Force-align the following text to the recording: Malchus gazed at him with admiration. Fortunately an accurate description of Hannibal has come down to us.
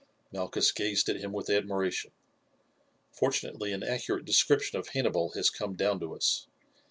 Malchus 0.31 0.71
gazed 0.71 1.09
at 1.09 1.17
him 1.19 1.31
with 1.31 1.47
admiration. 1.47 2.09
Fortunately 3.11 3.71
an 3.71 3.83
accurate 3.83 4.25
description 4.25 4.79
of 4.79 4.87
Hannibal 4.87 5.29
has 5.33 5.51
come 5.51 5.75
down 5.75 5.99
to 5.99 6.15
us. 6.15 6.47